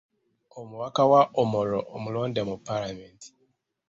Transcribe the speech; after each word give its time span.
Omubaka 0.59 1.01
wa 1.11 1.21
Omoro 1.41 1.79
omulonde 1.95 2.41
mu 2.49 2.55
Paalamenti. 2.65 3.29